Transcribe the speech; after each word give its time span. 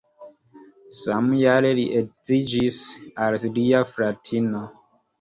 Samjare 0.99 1.71
li 1.81 1.85
edziĝis 2.01 2.83
al 3.27 3.41
lia 3.61 3.87
fratino. 3.95 4.69